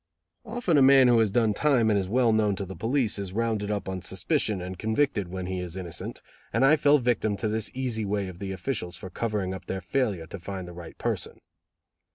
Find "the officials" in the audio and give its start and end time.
8.39-8.97